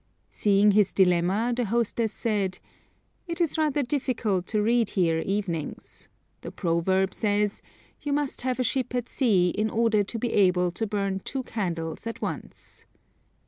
Seeing 0.31 0.71
his 0.71 0.91
dilemma, 0.93 1.53
the 1.55 1.65
hostess 1.65 2.11
said: 2.11 2.57
"It 3.27 3.39
is 3.39 3.55
rather 3.55 3.83
difficult 3.83 4.47
to 4.47 4.59
read 4.59 4.89
here 4.97 5.19
evenings; 5.19 6.09
the 6.41 6.49
proverb 6.49 7.13
says, 7.13 7.61
'You 8.01 8.11
must 8.11 8.41
have 8.41 8.59
a 8.59 8.63
ship 8.63 8.95
at 8.95 9.07
sea 9.07 9.49
in 9.49 9.69
order 9.69 10.03
to 10.03 10.17
be 10.17 10.33
able 10.33 10.71
to 10.71 10.87
burn 10.87 11.19
two 11.19 11.43
candles 11.43 12.07
at 12.07 12.19
once.'" 12.19 12.85